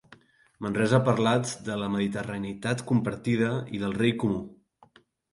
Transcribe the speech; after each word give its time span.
Manresa 0.65 0.95
ha 0.99 1.07
parlat 1.09 1.51
de 1.67 1.75
la 1.81 1.89
mediterraneïtat 1.95 2.81
compartida, 2.91 3.51
i 3.77 3.83
del 3.83 3.93
rei 3.99 4.15
comú. 4.25 4.41